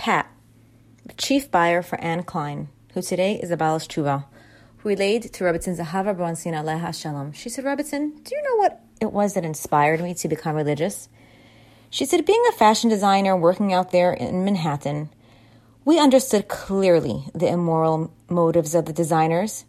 [0.00, 0.30] Pat,
[1.04, 4.24] the chief buyer for Anne Klein, who today is a Balas Tshuva,
[4.78, 7.32] who relayed to Rebbetzin Zahava Braunstein Aleha Shalom.
[7.32, 11.10] She said, Rebbetzin, do you know what it was that inspired me to become religious?
[11.90, 15.10] She said, being a fashion designer working out there in Manhattan,
[15.84, 19.66] we understood clearly the immoral motives of the designers.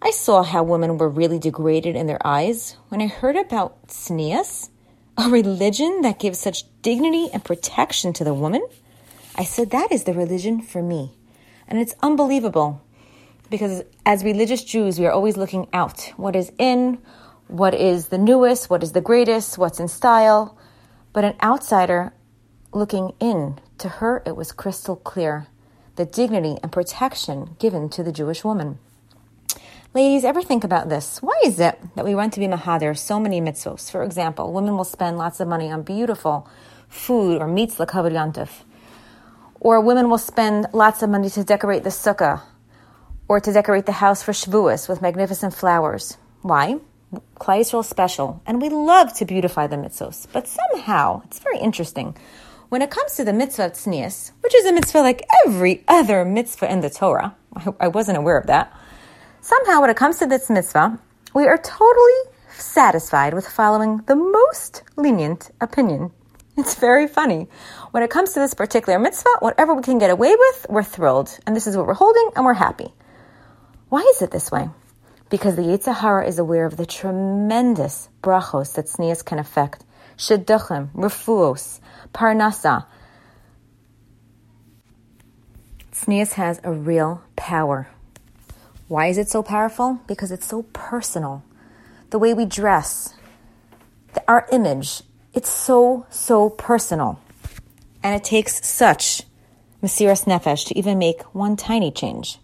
[0.00, 4.70] I saw how women were really degraded in their eyes when I heard about tznius,
[5.18, 8.66] a religion that gives such dignity and protection to the woman.
[9.36, 11.12] I said, that is the religion for me.
[11.68, 12.82] And it's unbelievable
[13.48, 16.12] because as religious Jews, we are always looking out.
[16.16, 16.98] What is in,
[17.48, 20.56] what is the newest, what is the greatest, what's in style.
[21.12, 22.12] But an outsider
[22.72, 25.46] looking in, to her it was crystal clear
[25.96, 28.78] the dignity and protection given to the Jewish woman.
[29.92, 31.20] Ladies, ever think about this?
[31.20, 33.90] Why is it that we want to be mahader so many mitzvos?
[33.90, 36.48] For example, women will spend lots of money on beautiful
[36.88, 38.62] food or meats lakavod yantif.
[39.60, 42.40] Or women will spend lots of money to decorate the sukkah
[43.28, 46.16] or to decorate the house for Shavuos with magnificent flowers.
[46.42, 46.80] Why?
[47.38, 50.26] Klal Yisrael special, and we love to beautify the mitzvos.
[50.32, 52.16] But somehow, it's very interesting.
[52.70, 53.86] When it comes to the mitzvah of
[54.40, 57.36] which is a mitzvah like every other mitzvah in the Torah,
[57.80, 58.72] I wasn't aware of that.
[59.40, 60.98] Somehow, when it comes to this mitzvah,
[61.34, 62.20] we are totally
[62.56, 66.12] satisfied with following the most lenient opinion.
[66.60, 67.48] It's very funny.
[67.90, 71.38] When it comes to this particular mitzvah, whatever we can get away with, we're thrilled.
[71.46, 72.92] And this is what we're holding, and we're happy.
[73.88, 74.68] Why is it this way?
[75.30, 79.84] Because the Yetzer Hara is aware of the tremendous brachos that tznius can affect.
[80.18, 81.80] Shidduchim, refuos,
[82.12, 82.84] parnasa.
[85.92, 87.88] Tznius has a real power.
[88.86, 90.00] Why is it so powerful?
[90.06, 91.42] Because it's so personal.
[92.10, 93.14] The way we dress,
[94.28, 97.20] our image, it's so, so personal.
[98.02, 99.22] And it takes such
[99.82, 102.38] Mesiras Nefesh to even make one tiny change.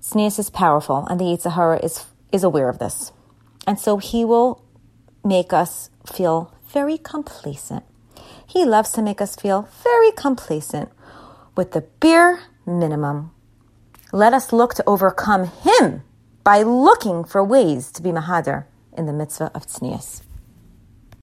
[0.00, 3.12] Tznius is powerful, and the Yetzer Hara is, is aware of this.
[3.66, 4.62] And so he will
[5.24, 7.84] make us feel very complacent.
[8.46, 10.90] He loves to make us feel very complacent
[11.56, 13.32] with the bare minimum.
[14.12, 16.02] Let us look to overcome him
[16.44, 20.22] by looking for ways to be mahader in the mitzvah of tznius.